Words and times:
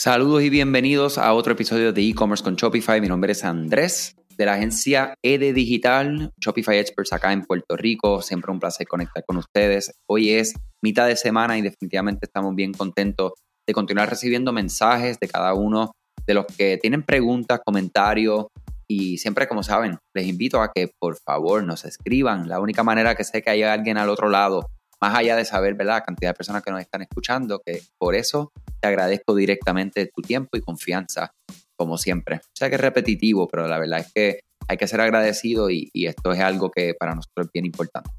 Saludos 0.00 0.42
y 0.42 0.48
bienvenidos 0.48 1.18
a 1.18 1.34
otro 1.34 1.52
episodio 1.52 1.92
de 1.92 2.00
e-commerce 2.00 2.42
con 2.42 2.56
Shopify. 2.56 3.02
Mi 3.02 3.08
nombre 3.08 3.32
es 3.32 3.44
Andrés 3.44 4.16
de 4.34 4.46
la 4.46 4.54
agencia 4.54 5.12
ED 5.22 5.52
Digital, 5.52 6.32
Shopify 6.40 6.78
Experts 6.78 7.12
acá 7.12 7.34
en 7.34 7.42
Puerto 7.42 7.76
Rico. 7.76 8.22
Siempre 8.22 8.50
un 8.50 8.58
placer 8.58 8.88
conectar 8.88 9.22
con 9.26 9.36
ustedes. 9.36 9.92
Hoy 10.08 10.30
es 10.30 10.54
mitad 10.82 11.06
de 11.06 11.16
semana 11.16 11.58
y 11.58 11.60
definitivamente 11.60 12.20
estamos 12.24 12.54
bien 12.54 12.72
contentos 12.72 13.32
de 13.66 13.74
continuar 13.74 14.08
recibiendo 14.08 14.54
mensajes 14.54 15.20
de 15.20 15.28
cada 15.28 15.52
uno 15.52 15.92
de 16.26 16.32
los 16.32 16.46
que 16.46 16.78
tienen 16.78 17.02
preguntas, 17.02 17.60
comentarios 17.62 18.46
y 18.88 19.18
siempre, 19.18 19.46
como 19.48 19.62
saben, 19.62 19.98
les 20.14 20.26
invito 20.26 20.62
a 20.62 20.72
que 20.74 20.90
por 20.98 21.18
favor 21.18 21.62
nos 21.62 21.84
escriban. 21.84 22.48
La 22.48 22.58
única 22.58 22.82
manera 22.82 23.14
que 23.14 23.24
sé 23.24 23.42
que 23.42 23.50
haya 23.50 23.74
alguien 23.74 23.98
al 23.98 24.08
otro 24.08 24.30
lado 24.30 24.64
más 24.98 25.14
allá 25.14 25.36
de 25.36 25.44
saber 25.44 25.74
¿verdad? 25.74 25.96
la 25.96 26.04
cantidad 26.04 26.30
de 26.30 26.34
personas 26.34 26.62
que 26.62 26.70
nos 26.70 26.80
están 26.80 27.02
escuchando, 27.02 27.60
que 27.64 27.82
por 27.98 28.14
eso 28.14 28.50
te 28.80 28.88
agradezco 28.88 29.34
directamente 29.34 30.10
tu 30.14 30.22
tiempo 30.22 30.56
y 30.56 30.60
confianza, 30.60 31.32
como 31.76 31.98
siempre. 31.98 32.36
O 32.36 32.56
sea 32.56 32.68
que 32.68 32.76
es 32.76 32.80
repetitivo, 32.80 33.48
pero 33.48 33.68
la 33.68 33.78
verdad 33.78 34.00
es 34.00 34.12
que 34.12 34.40
hay 34.68 34.76
que 34.76 34.86
ser 34.86 35.00
agradecido 35.00 35.70
y, 35.70 35.90
esto 35.94 36.32
es 36.32 36.40
algo 36.40 36.70
que 36.70 36.94
para 36.98 37.14
nosotros 37.14 37.46
es 37.46 37.52
bien 37.52 37.66
importante. 37.66 38.10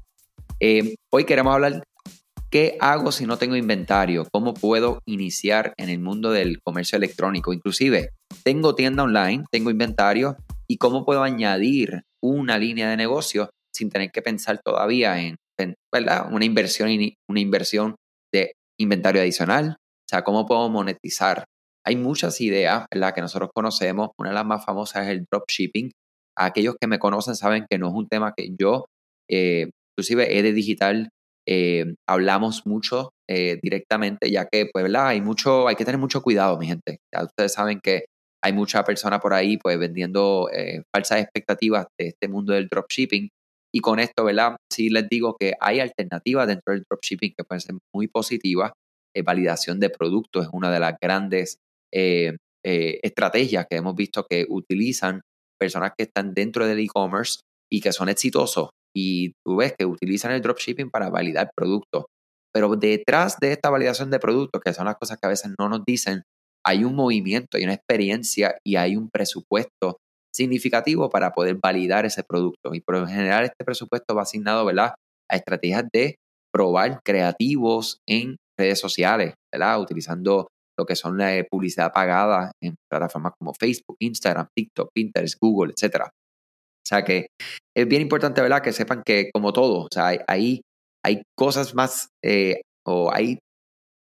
Eh, 0.60 0.94
hoy 1.10 1.24
queremos 1.24 1.54
hablar 1.54 1.82
qué 2.50 2.76
hago 2.80 3.10
si 3.12 3.26
no 3.26 3.38
tengo 3.38 3.56
inventario, 3.56 4.28
cómo 4.30 4.52
puedo 4.54 5.00
iniciar 5.06 5.72
en 5.78 5.88
el 5.88 5.98
mundo 5.98 6.30
del 6.30 6.60
comercio 6.62 6.96
electrónico, 6.96 7.52
inclusive 7.52 8.10
tengo 8.44 8.74
tienda 8.74 9.02
online, 9.02 9.44
tengo 9.50 9.70
inventario 9.70 10.36
y 10.68 10.76
cómo 10.76 11.04
puedo 11.04 11.22
añadir 11.22 12.02
una 12.22 12.58
línea 12.58 12.90
de 12.90 12.96
negocio 12.96 13.50
sin 13.74 13.90
tener 13.90 14.10
que 14.10 14.22
pensar 14.22 14.60
todavía 14.62 15.18
en 15.18 15.36
¿verdad? 15.92 16.26
Una 16.30 16.44
inversión, 16.44 16.90
una 17.28 17.40
inversión 17.40 17.96
de 18.32 18.54
inventario 18.78 19.20
adicional. 19.20 19.76
O 20.06 20.08
sea, 20.08 20.22
¿cómo 20.22 20.46
puedo 20.46 20.68
monetizar? 20.68 21.44
Hay 21.84 21.96
muchas 21.96 22.40
ideas, 22.40 22.86
¿verdad? 22.92 23.14
Que 23.14 23.20
nosotros 23.20 23.50
conocemos. 23.54 24.10
Una 24.18 24.30
de 24.30 24.34
las 24.34 24.46
más 24.46 24.64
famosas 24.64 25.04
es 25.04 25.10
el 25.10 25.26
dropshipping. 25.30 25.90
Aquellos 26.36 26.76
que 26.80 26.86
me 26.86 26.98
conocen 26.98 27.34
saben 27.34 27.66
que 27.68 27.78
no 27.78 27.88
es 27.88 27.94
un 27.94 28.08
tema 28.08 28.32
que 28.36 28.50
yo, 28.58 28.86
eh, 29.30 29.70
inclusive 29.92 30.38
es 30.38 30.42
de 30.42 30.52
digital, 30.52 31.08
eh, 31.46 31.94
hablamos 32.08 32.66
mucho 32.66 33.10
eh, 33.28 33.58
directamente, 33.62 34.30
ya 34.30 34.46
que, 34.46 34.68
pues, 34.72 34.82
¿verdad? 34.84 35.08
Hay 35.08 35.20
mucho, 35.20 35.68
hay 35.68 35.76
que 35.76 35.84
tener 35.84 35.98
mucho 35.98 36.22
cuidado, 36.22 36.58
mi 36.58 36.66
gente. 36.66 36.98
Ya 37.12 37.24
ustedes 37.24 37.52
saben 37.52 37.80
que 37.82 38.06
hay 38.44 38.52
mucha 38.52 38.84
persona 38.84 39.18
por 39.20 39.34
ahí, 39.34 39.56
pues, 39.58 39.78
vendiendo 39.78 40.48
falsas 40.94 41.20
expectativas 41.20 41.86
de 41.98 42.08
este 42.08 42.28
mundo 42.28 42.52
del 42.52 42.68
dropshipping 42.68 43.28
y 43.74 43.80
con 43.80 43.98
esto, 43.98 44.24
¿verdad? 44.24 44.56
Sí 44.70 44.90
les 44.90 45.08
digo 45.08 45.36
que 45.38 45.54
hay 45.60 45.80
alternativas 45.80 46.46
dentro 46.46 46.74
del 46.74 46.84
dropshipping 46.88 47.32
que 47.36 47.44
pueden 47.44 47.60
ser 47.60 47.74
muy 47.94 48.08
positivas. 48.08 48.72
Eh, 49.14 49.22
validación 49.22 49.80
de 49.80 49.90
productos 49.90 50.46
es 50.46 50.50
una 50.52 50.70
de 50.70 50.80
las 50.80 50.94
grandes 51.00 51.58
eh, 51.92 52.36
eh, 52.64 53.00
estrategias 53.02 53.66
que 53.68 53.76
hemos 53.76 53.94
visto 53.94 54.24
que 54.28 54.46
utilizan 54.48 55.20
personas 55.58 55.92
que 55.96 56.04
están 56.04 56.34
dentro 56.34 56.66
del 56.66 56.80
e-commerce 56.80 57.40
y 57.70 57.80
que 57.80 57.92
son 57.92 58.08
exitosos. 58.08 58.70
Y 58.94 59.32
tú 59.44 59.56
ves 59.56 59.74
que 59.78 59.86
utilizan 59.86 60.32
el 60.32 60.42
dropshipping 60.42 60.90
para 60.90 61.10
validar 61.10 61.50
productos. 61.56 62.04
Pero 62.54 62.74
detrás 62.76 63.38
de 63.40 63.52
esta 63.52 63.70
validación 63.70 64.10
de 64.10 64.18
productos, 64.18 64.60
que 64.62 64.74
son 64.74 64.84
las 64.84 64.96
cosas 64.96 65.18
que 65.18 65.26
a 65.26 65.30
veces 65.30 65.52
no 65.58 65.68
nos 65.68 65.84
dicen, 65.86 66.22
hay 66.64 66.84
un 66.84 66.94
movimiento, 66.94 67.56
hay 67.56 67.64
una 67.64 67.74
experiencia 67.74 68.56
y 68.64 68.76
hay 68.76 68.96
un 68.96 69.08
presupuesto 69.10 69.96
significativo 70.34 71.10
para 71.10 71.32
poder 71.32 71.58
validar 71.62 72.06
ese 72.06 72.22
producto. 72.24 72.74
Y 72.74 72.80
por 72.80 72.98
lo 72.98 73.06
general 73.06 73.44
este 73.44 73.64
presupuesto 73.64 74.14
va 74.14 74.22
asignado 74.22 74.64
¿verdad? 74.64 74.94
a 75.30 75.36
estrategias 75.36 75.84
de 75.92 76.16
probar 76.52 77.00
creativos 77.02 77.98
en 78.06 78.36
redes 78.58 78.80
sociales, 78.80 79.34
¿verdad? 79.52 79.80
utilizando 79.80 80.48
lo 80.78 80.86
que 80.86 80.96
son 80.96 81.18
la 81.18 81.44
publicidad 81.50 81.92
pagada 81.92 82.52
en 82.62 82.74
plataformas 82.90 83.32
como 83.38 83.52
Facebook, 83.54 83.96
Instagram, 84.00 84.48
TikTok, 84.56 84.90
Pinterest, 84.94 85.36
Google, 85.40 85.72
etc. 85.76 86.04
O 86.04 86.88
sea 86.88 87.04
que 87.04 87.26
es 87.76 87.88
bien 87.88 88.02
importante 88.02 88.40
¿verdad? 88.40 88.62
que 88.62 88.72
sepan 88.72 89.02
que 89.04 89.30
como 89.32 89.52
todo, 89.52 89.84
o 89.84 89.88
sea, 89.92 90.12
hay, 90.26 90.62
hay 91.04 91.22
cosas 91.36 91.74
más 91.74 92.08
eh, 92.24 92.62
o 92.86 93.12
hay 93.12 93.38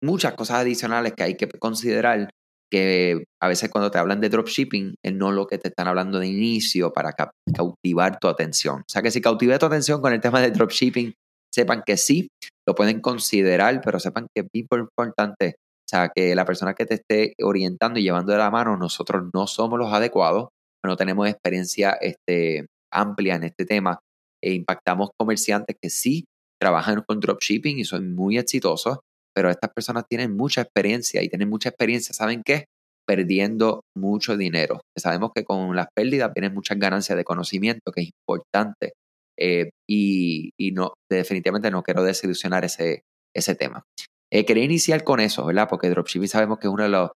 muchas 0.03 0.33
cosas 0.33 0.57
adicionales 0.59 1.13
que 1.13 1.23
hay 1.23 1.35
que 1.35 1.47
considerar 1.47 2.29
que 2.69 3.23
a 3.41 3.47
veces 3.47 3.69
cuando 3.69 3.89
te 3.89 3.97
hablan 3.97 4.19
de 4.19 4.29
dropshipping 4.29 4.95
es 5.03 5.13
no 5.13 5.31
lo 5.31 5.47
que 5.47 5.57
te 5.57 5.69
están 5.69 5.87
hablando 5.87 6.19
de 6.19 6.27
inicio 6.27 6.91
para 6.91 7.13
cautivar 7.55 8.19
tu 8.19 8.27
atención. 8.27 8.81
O 8.81 8.89
sea 8.89 9.01
que 9.01 9.11
si 9.11 9.21
cautive 9.21 9.57
tu 9.57 9.65
atención 9.65 10.01
con 10.01 10.13
el 10.13 10.19
tema 10.19 10.41
de 10.41 10.51
dropshipping, 10.51 11.13
sepan 11.53 11.81
que 11.85 11.97
sí, 11.97 12.27
lo 12.67 12.75
pueden 12.75 12.99
considerar, 12.99 13.79
pero 13.83 13.99
sepan 13.99 14.27
que 14.33 14.41
es 14.41 14.47
muy 14.53 14.67
importante, 14.89 15.55
o 15.57 15.89
sea, 15.89 16.09
que 16.13 16.35
la 16.35 16.45
persona 16.45 16.73
que 16.73 16.85
te 16.85 16.95
esté 16.95 17.33
orientando 17.41 17.97
y 17.99 18.03
llevando 18.03 18.33
de 18.33 18.37
la 18.37 18.51
mano, 18.51 18.75
nosotros 18.75 19.29
no 19.33 19.47
somos 19.47 19.79
los 19.79 19.93
adecuados, 19.93 20.49
no 20.85 20.97
tenemos 20.97 21.27
experiencia 21.27 21.97
este, 22.01 22.67
amplia 22.91 23.35
en 23.35 23.43
este 23.43 23.65
tema 23.65 23.99
e 24.43 24.53
impactamos 24.53 25.09
comerciantes 25.17 25.75
que 25.81 25.89
sí 25.89 26.25
trabajan 26.59 27.03
con 27.07 27.19
dropshipping 27.19 27.79
y 27.79 27.85
son 27.85 28.13
muy 28.13 28.37
exitosos, 28.37 28.99
pero 29.33 29.49
estas 29.49 29.71
personas 29.73 30.05
tienen 30.09 30.35
mucha 30.35 30.61
experiencia 30.61 31.21
y 31.21 31.29
tienen 31.29 31.49
mucha 31.49 31.69
experiencia, 31.69 32.13
¿saben 32.13 32.41
qué? 32.43 32.65
Perdiendo 33.05 33.81
mucho 33.95 34.35
dinero. 34.35 34.81
Sabemos 34.97 35.31
que 35.33 35.43
con 35.43 35.75
las 35.75 35.87
pérdidas 35.95 36.31
vienen 36.33 36.53
muchas 36.53 36.79
ganancias 36.79 37.17
de 37.17 37.23
conocimiento, 37.23 37.91
que 37.91 38.01
es 38.01 38.07
importante. 38.07 38.93
Eh, 39.39 39.69
y, 39.87 40.51
no, 40.73 40.93
definitivamente 41.09 41.71
no 41.71 41.83
quiero 41.83 42.03
desilusionar 42.03 42.65
ese, 42.65 43.03
ese 43.35 43.55
tema. 43.55 43.83
Eh, 44.31 44.45
quería 44.45 44.63
iniciar 44.63 45.03
con 45.03 45.19
eso, 45.19 45.45
¿verdad? 45.45 45.67
Porque 45.69 45.89
dropshipping 45.89 46.27
sabemos 46.27 46.59
que 46.59 46.67
es 46.67 46.73
uno 46.73 46.83
de 46.83 46.89
los, 46.89 47.09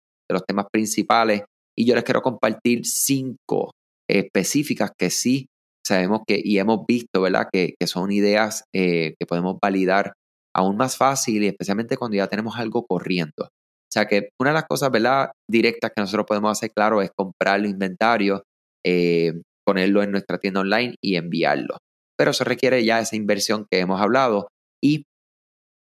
temas 0.48 0.68
principales 0.72 1.44
y 1.78 1.86
yo 1.86 1.94
les 1.94 2.06
quiero 2.06 2.22
compartir 2.22 2.86
cinco 2.86 3.72
específicas 4.09 4.92
que 4.98 5.09
sí 5.09 5.48
sabemos 5.86 6.22
que 6.26 6.40
y 6.42 6.58
hemos 6.58 6.86
visto, 6.88 7.22
¿verdad? 7.22 7.50
Que, 7.52 7.76
son 7.86 8.14
ideas 8.14 8.64
eh, 8.74 9.16
que 9.20 9.26
podemos 9.26 9.58
validar 9.62 10.14
aún 10.56 10.78
más 10.78 10.96
fácil 10.96 11.44
y 11.44 11.48
especialmente 11.48 11.98
cuando 11.98 12.16
ya 12.16 12.28
tenemos 12.28 12.56
algo 12.56 12.86
corriendo. 12.86 13.44
O 13.44 13.92
sea 13.92 14.06
que 14.06 14.30
una 14.40 14.52
de 14.52 14.53
las 14.53 14.68
cosas, 14.70 14.90
¿verdad? 14.90 15.32
Directas 15.50 15.92
que 15.94 16.02
nosotros 16.02 16.26
podemos 16.26 16.58
hacer, 16.58 16.72
claro, 16.74 17.02
es 17.02 17.12
comprar 17.14 17.59
el 17.59 17.66
inventario, 17.66 18.44
ponerlo 19.66 20.02
en 20.02 20.12
nuestra 20.12 20.38
tienda 20.38 20.62
online 20.62 20.96
y 21.03 21.18
enviarlo. 21.18 21.78
Pero 22.22 22.30
eso 22.30 22.44
requiere 22.44 22.86
ya 22.86 23.00
esa 23.00 23.16
inversión 23.16 23.66
que 23.68 23.80
hemos 23.80 24.00
hablado. 24.00 24.48
Y 24.80 25.06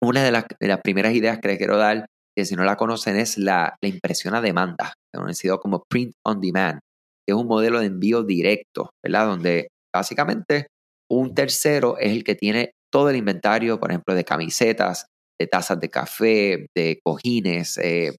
una 0.03 0.23
de 0.23 0.31
las, 0.31 0.45
primeras 0.83 1.15
ideas 1.15 1.39
que 1.39 1.47
les 1.47 1.57
quiero 1.57 1.77
dar, 1.77 2.05
que 2.37 2.45
si 2.45 2.55
no 2.55 2.63
la 2.63 2.75
conocen, 2.75 3.15
es 3.15 3.39
la, 3.39 3.75
impresión 3.81 4.35
a 4.35 4.41
demanda, 4.41 4.93
conocido 5.11 5.59
como 5.59 5.81
print 5.89 6.13
on 6.23 6.39
demand, 6.39 6.77
que 7.25 7.33
es 7.33 7.35
un 7.35 7.47
modelo 7.47 7.79
de 7.79 7.87
envío 7.87 8.21
directo, 8.21 8.91
¿verdad? 9.03 9.25
Donde 9.25 9.69
básicamente 9.91 10.67
un 11.09 11.33
tercero 11.33 11.97
es 11.97 12.11
el 12.11 12.23
que 12.23 12.35
tiene 12.35 12.69
todo 12.93 13.09
el 13.09 13.15
inventario, 13.15 13.79
por 13.79 13.89
ejemplo, 13.89 14.13
de 14.13 14.23
camisetas, 14.23 15.07
de 15.41 15.47
tazas 15.47 15.79
de 15.79 15.89
café, 15.89 16.67
de 16.77 16.99
cojines, 17.03 17.79
eh, 17.79 18.15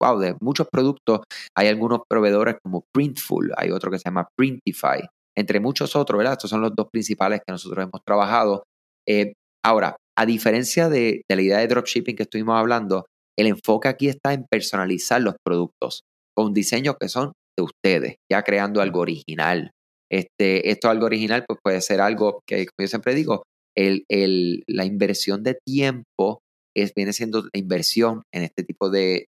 wow, 0.00 0.18
de 0.18 0.36
muchos 0.40 0.68
productos. 0.72 1.20
Hay 1.54 1.68
algunos 1.68 2.00
proveedores 2.08 2.56
como 2.62 2.84
Printful, 2.94 3.52
hay 3.58 3.72
otro 3.72 3.90
que 3.90 3.98
se 3.98 4.04
llama 4.08 4.26
Printify, 4.38 5.02
entre 5.38 5.60
muchos 5.60 5.94
otros. 5.94 6.22
Estos 6.24 6.50
son 6.50 6.60
los 6.60 6.74
dos 6.74 6.88
principales 6.90 7.40
que 7.46 7.52
nosotros 7.52 7.84
hemos 7.84 8.02
trabajado. 8.04 8.64
Eh, 9.08 9.34
ahora, 9.64 9.96
a 10.18 10.26
diferencia 10.26 10.88
de, 10.88 11.22
la 11.28 11.40
idea 11.40 11.58
de 11.58 11.68
dropshipping 11.68 12.16
que 12.16 12.24
estuvimos 12.24 12.56
hablando, 12.56 13.06
el 13.38 13.46
enfoque 13.46 13.88
aquí 13.88 14.08
está 14.08 14.32
en 14.32 14.46
personalizar 14.50 15.22
los 15.22 15.36
productos 15.44 16.02
con 16.36 16.52
diseños 16.52 16.96
que 17.00 17.08
son 17.08 17.32
de 17.56 17.62
ustedes, 17.62 18.16
ya 18.30 18.42
creando 18.42 18.80
algo 18.80 19.00
original. 19.00 19.70
Este, 20.10 20.70
esto 20.70 20.88
algo 20.88 21.06
original 21.06 21.44
pues 21.46 21.60
puede 21.62 21.80
ser 21.80 22.00
algo 22.00 22.40
que, 22.46 22.66
como 22.66 22.84
yo 22.84 22.88
siempre 22.88 23.14
digo, 23.14 23.44
el, 23.76 24.64
la 24.66 24.84
inversión 24.84 25.44
de 25.44 25.56
tiempo 25.64 26.40
es, 26.76 26.92
viene 26.94 27.12
siendo 27.12 27.42
la 27.42 27.60
inversión 27.60 28.22
en 28.34 28.42
este 28.42 28.64
tipo 28.64 28.90
de, 28.90 29.26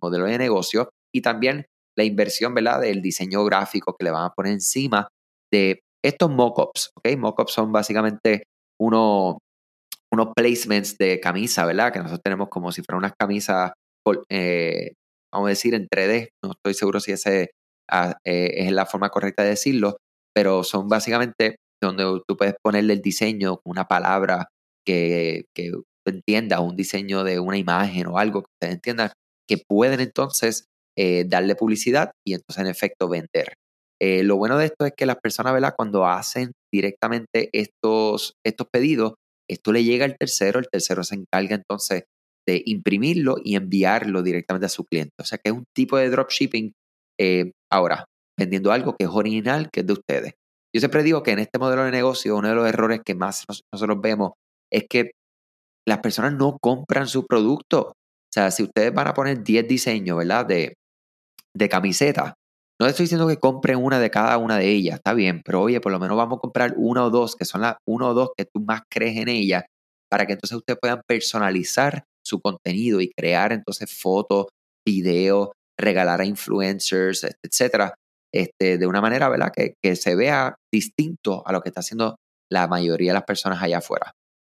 modelo 0.00 0.24
de 0.24 0.38
negocio 0.38 0.88
y 1.14 1.20
también 1.20 1.66
la 1.98 2.04
inversión, 2.04 2.54
¿verdad?, 2.54 2.80
del 2.80 3.02
diseño 3.02 3.44
gráfico 3.44 3.94
que 3.98 4.04
le 4.04 4.10
van 4.10 4.24
a 4.24 4.32
poner 4.32 4.52
encima 4.54 5.08
de 5.52 5.80
estos 6.04 6.30
mockups, 6.30 6.90
¿ok? 6.96 7.16
Mockups 7.18 7.52
son 7.52 7.72
básicamente 7.72 8.44
unos, 8.80 9.36
unos 10.12 10.28
placements 10.34 10.96
de 10.98 11.20
camisa, 11.20 11.66
¿verdad? 11.66 11.92
Que 11.92 11.98
nosotros 11.98 12.22
tenemos 12.24 12.48
como 12.48 12.72
si 12.72 12.82
fueran 12.82 13.00
unas 13.00 13.12
camisas, 13.18 13.72
eh, 14.30 14.92
vamos 15.32 15.48
a 15.48 15.50
decir, 15.50 15.74
en 15.74 15.88
3D. 15.88 16.28
No 16.42 16.52
estoy 16.52 16.74
seguro 16.74 17.00
si 17.00 17.12
ese 17.12 17.50
ah, 17.90 18.16
eh, 18.24 18.64
es 18.66 18.72
la 18.72 18.86
forma 18.86 19.10
correcta 19.10 19.42
de 19.42 19.50
decirlo, 19.50 19.96
pero 20.34 20.64
son 20.64 20.88
básicamente 20.88 21.56
donde 21.82 22.04
tú 22.26 22.36
puedes 22.36 22.54
ponerle 22.62 22.94
el 22.94 23.02
diseño, 23.02 23.60
una 23.64 23.86
palabra 23.86 24.48
que, 24.86 25.44
que 25.54 25.72
entienda, 26.06 26.60
un 26.60 26.76
diseño 26.76 27.24
de 27.24 27.40
una 27.40 27.58
imagen 27.58 28.06
o 28.06 28.18
algo 28.18 28.42
que 28.42 28.50
ustedes 28.54 28.74
entiendan, 28.74 29.12
que 29.48 29.58
pueden 29.58 30.00
entonces 30.00 30.66
eh, 30.96 31.24
darle 31.26 31.54
publicidad 31.54 32.12
y 32.26 32.34
entonces 32.34 32.62
en 32.62 32.70
efecto 32.70 33.08
vender. 33.08 33.54
Eh, 34.02 34.22
lo 34.22 34.36
bueno 34.36 34.56
de 34.56 34.66
esto 34.66 34.86
es 34.86 34.92
que 34.96 35.06
las 35.06 35.16
personas, 35.16 35.52
¿verdad? 35.52 35.74
Cuando 35.76 36.06
hacen 36.06 36.52
directamente 36.72 37.50
estos, 37.52 38.34
estos 38.44 38.66
pedidos, 38.72 39.14
esto 39.48 39.72
le 39.72 39.84
llega 39.84 40.04
al 40.04 40.16
tercero, 40.16 40.58
el 40.58 40.68
tercero 40.70 41.04
se 41.04 41.16
encarga 41.16 41.56
entonces 41.56 42.04
este, 42.46 42.62
imprimirlo 42.66 43.36
y 43.42 43.56
enviarlo 43.56 44.22
directamente 44.22 44.66
a 44.66 44.70
su 44.70 44.84
cliente. 44.84 45.12
O 45.20 45.24
sea 45.24 45.38
que 45.38 45.50
es 45.50 45.56
un 45.56 45.64
tipo 45.74 45.98
de 45.98 46.08
dropshipping 46.10 46.72
eh, 47.18 47.52
ahora, 47.70 48.04
vendiendo 48.38 48.72
algo 48.72 48.96
que 48.96 49.04
es 49.04 49.10
original, 49.10 49.70
que 49.70 49.80
es 49.80 49.86
de 49.86 49.92
ustedes. 49.92 50.32
Yo 50.74 50.80
siempre 50.80 51.02
digo 51.02 51.22
que 51.22 51.32
en 51.32 51.40
este 51.40 51.58
modelo 51.58 51.84
de 51.84 51.90
negocio 51.90 52.36
uno 52.36 52.48
de 52.48 52.54
los 52.54 52.68
errores 52.68 53.00
que 53.04 53.14
más 53.14 53.44
nosotros 53.72 54.00
vemos 54.00 54.32
es 54.72 54.86
que 54.88 55.10
las 55.86 55.98
personas 55.98 56.34
no 56.34 56.56
compran 56.60 57.08
su 57.08 57.26
producto. 57.26 57.88
O 57.88 58.32
sea, 58.32 58.50
si 58.50 58.62
ustedes 58.62 58.94
van 58.94 59.08
a 59.08 59.14
poner 59.14 59.42
10 59.42 59.66
diseños, 59.66 60.16
¿verdad? 60.18 60.46
De, 60.46 60.74
de 61.54 61.68
camisetas, 61.68 62.34
no 62.80 62.86
estoy 62.86 63.04
diciendo 63.04 63.28
que 63.28 63.36
compren 63.36 63.76
una 63.76 63.98
de 63.98 64.10
cada 64.10 64.38
una 64.38 64.56
de 64.56 64.68
ellas, 64.68 64.96
está 64.96 65.12
bien, 65.12 65.42
pero 65.44 65.60
oye, 65.60 65.80
por 65.80 65.92
lo 65.92 66.00
menos 66.00 66.16
vamos 66.16 66.38
a 66.38 66.40
comprar 66.40 66.74
una 66.76 67.04
o 67.04 67.10
dos, 67.10 67.36
que 67.36 67.44
son 67.44 67.60
las 67.60 67.76
uno 67.86 68.08
o 68.08 68.14
dos 68.14 68.30
que 68.34 68.46
tú 68.46 68.60
más 68.66 68.80
crees 68.90 69.18
en 69.18 69.28
ella, 69.28 69.66
para 70.10 70.26
que 70.26 70.32
entonces 70.32 70.56
ustedes 70.56 70.78
puedan 70.80 71.02
personalizar 71.06 72.04
su 72.24 72.40
contenido 72.40 73.02
y 73.02 73.10
crear 73.10 73.52
entonces 73.52 73.94
fotos, 73.94 74.46
videos, 74.86 75.50
regalar 75.78 76.22
a 76.22 76.24
influencers, 76.24 77.26
etcétera, 77.44 77.94
este, 78.32 78.78
de 78.78 78.86
una 78.86 79.02
manera, 79.02 79.28
¿verdad? 79.28 79.52
Que, 79.54 79.74
se 79.96 80.14
vea 80.14 80.54
distinto 80.72 81.46
a 81.46 81.52
lo 81.52 81.60
que 81.60 81.68
está 81.68 81.80
haciendo 81.80 82.16
la 82.50 82.66
mayoría 82.66 83.10
de 83.10 83.14
las 83.14 83.24
personas 83.24 83.62
allá 83.62 83.78
afuera. 83.78 84.12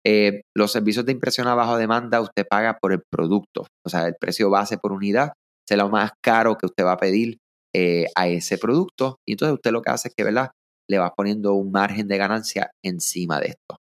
Eh, 0.06 0.42
los 0.56 0.72
servicios 0.72 1.04
de 1.04 1.12
impresión 1.12 1.46
a 1.46 1.54
baja 1.54 1.76
demanda, 1.76 2.22
usted 2.22 2.46
paga 2.48 2.78
por 2.80 2.92
el 2.92 3.02
producto, 3.10 3.66
o 3.84 3.90
sea, 3.90 4.06
el 4.06 4.14
precio 4.18 4.48
base 4.48 4.78
por 4.78 4.92
unidad 4.92 5.32
es 5.68 5.78
lo 5.78 5.88
más 5.88 6.10
caro 6.22 6.56
que 6.56 6.66
usted 6.66 6.84
va 6.84 6.92
a 6.92 6.98
pedir 6.98 7.38
eh, 7.74 8.06
a 8.14 8.28
ese 8.28 8.58
producto. 8.58 9.18
Y 9.26 9.32
entonces 9.32 9.54
usted 9.54 9.72
lo 9.72 9.82
que 9.82 9.90
hace 9.90 10.08
es 10.08 10.14
que, 10.16 10.24
¿verdad? 10.24 10.50
Le 10.88 10.98
va 10.98 11.12
poniendo 11.14 11.54
un 11.54 11.72
margen 11.72 12.08
de 12.08 12.18
ganancia 12.18 12.70
encima 12.84 13.40
de 13.40 13.48
esto. 13.48 13.78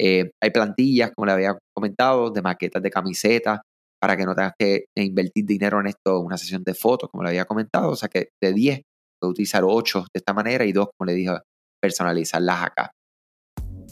Eh, 0.00 0.30
hay 0.42 0.50
plantillas, 0.50 1.12
como 1.14 1.26
le 1.26 1.32
había 1.32 1.58
comentado, 1.74 2.30
de 2.30 2.42
maquetas 2.42 2.82
de 2.82 2.90
camisetas, 2.90 3.60
para 4.00 4.16
que 4.16 4.24
no 4.26 4.34
tengas 4.34 4.52
que 4.58 4.86
invertir 4.96 5.46
dinero 5.46 5.80
en 5.80 5.86
esto, 5.88 6.20
una 6.20 6.38
sesión 6.38 6.62
de 6.64 6.74
fotos, 6.74 7.10
como 7.10 7.22
le 7.22 7.30
había 7.30 7.44
comentado. 7.46 7.90
O 7.90 7.96
sea 7.96 8.08
que 8.08 8.30
de 8.42 8.52
10 8.52 8.82
puedes 9.20 9.32
utilizar 9.32 9.62
8 9.64 10.00
de 10.00 10.18
esta 10.18 10.34
manera 10.34 10.64
y 10.64 10.72
2, 10.72 10.88
como 10.96 11.06
le 11.06 11.14
dije, 11.14 11.32
personalizarlas 11.80 12.64
acá. 12.64 12.90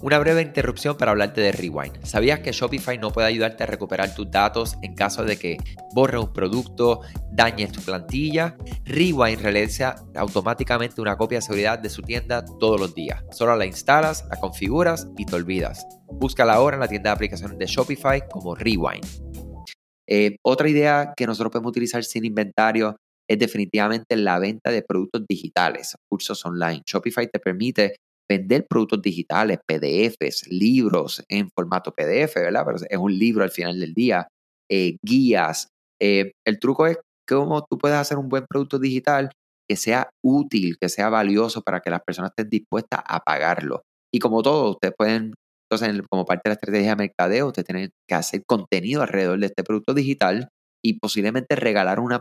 Una 0.05 0.19
breve 0.19 0.43
interrupción 0.43 0.99
para 0.99 1.13
hablarte 1.13 1.41
de 1.41 1.51
Rewind. 1.51 2.05
¿Sabías 2.05 2.41
que 2.41 2.53
Shopify 2.53 2.99
no 2.99 3.11
puede 3.11 3.27
ayudarte 3.27 3.63
a 3.63 3.67
recuperar 3.67 4.15
tus 4.15 4.31
datos 4.31 4.77
en 4.83 4.95
caso 4.95 5.25
de 5.25 5.39
que 5.39 5.57
borres 5.95 6.21
un 6.21 6.31
producto, 6.31 7.01
dañes 7.33 7.73
tu 7.73 7.81
plantilla? 7.81 8.55
Rewind 8.85 9.41
realiza 9.41 9.95
automáticamente 10.15 11.01
una 11.01 11.17
copia 11.17 11.39
de 11.39 11.43
seguridad 11.43 11.79
de 11.79 11.89
su 11.89 12.03
tienda 12.03 12.45
todos 12.61 12.79
los 12.79 12.95
días. 12.95 13.25
Solo 13.31 13.57
la 13.57 13.65
instalas, 13.65 14.27
la 14.29 14.39
configuras 14.39 15.09
y 15.17 15.25
te 15.25 15.37
olvidas. 15.37 15.87
Búscala 16.07 16.53
ahora 16.53 16.77
en 16.77 16.81
la 16.81 16.89
tienda 16.89 17.09
de 17.09 17.15
aplicaciones 17.15 17.57
de 17.57 17.65
Shopify 17.65 18.29
como 18.29 18.55
Rewind. 18.55 19.07
Eh, 20.07 20.37
otra 20.43 20.69
idea 20.69 21.15
que 21.17 21.27
nosotros 21.27 21.51
podemos 21.51 21.71
utilizar 21.71 22.05
sin 22.05 22.27
inventario 22.27 22.95
es 23.27 23.39
definitivamente 23.39 24.17
la 24.17 24.39
venta 24.39 24.71
de 24.71 24.83
productos 24.83 25.25
digitales, 25.27 25.97
cursos 26.11 26.45
online. 26.45 26.83
Shopify 26.85 27.27
te 27.27 27.39
permite 27.39 27.97
vender 28.31 28.67
productos 28.69 29.03
digitales, 29.03 29.59
PDFs, 29.67 30.49
libros 30.49 31.23
en 31.29 31.51
formato 31.51 31.93
PDF, 31.93 32.35
¿verdad? 32.37 32.65
Pero 32.65 32.79
es 32.89 32.99
un 32.99 33.19
libro 33.19 33.45
al 33.45 33.51
final 33.51 33.79
del 33.79 33.95
día, 33.95 34.29
eh, 34.71 34.97
guías. 35.03 35.69
Eh, 36.01 36.33
el 36.47 36.59
truco 36.59 36.87
es 36.87 36.99
cómo 37.29 37.65
tú 37.69 37.79
puedes 37.79 37.97
hacer 37.97 38.19
un 38.19 38.29
buen 38.29 38.47
producto 38.49 38.79
digital 38.79 39.31
que 39.69 39.77
sea 39.77 40.11
útil, 40.23 40.77
que 40.81 40.89
sea 40.89 41.09
valioso 41.09 41.63
para 41.63 41.81
que 41.81 41.91
las 41.91 42.03
personas 42.03 42.31
estén 42.31 42.51
dispuestas 42.51 43.01
a 43.07 43.21
pagarlo. 43.21 43.83
Y 44.13 44.19
como 44.19 44.43
todo, 44.43 44.73
ustedes 44.73 44.95
pueden, 44.97 45.35
entonces, 45.71 46.03
como 46.11 46.25
parte 46.25 46.43
de 46.45 46.51
la 46.51 46.55
estrategia 46.55 46.91
de 46.91 46.97
mercadeo, 46.97 47.47
ustedes 47.49 47.67
tienen 47.67 47.91
que 48.09 48.15
hacer 48.15 48.43
contenido 48.47 49.03
alrededor 49.03 49.39
de 49.39 49.47
este 49.47 49.65
producto 49.65 49.95
digital 49.95 50.49
y 50.85 50.99
posiblemente 50.99 51.57
regalar 51.57 51.99
unos 51.99 52.21